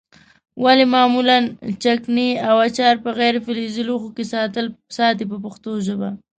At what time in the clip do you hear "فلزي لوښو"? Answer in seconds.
3.45-4.09